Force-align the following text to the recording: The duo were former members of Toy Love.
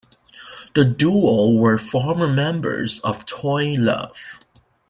The 0.73 0.83
duo 0.83 1.51
were 1.51 1.77
former 1.77 2.25
members 2.25 2.99
of 3.01 3.23
Toy 3.27 3.73
Love. 3.77 4.39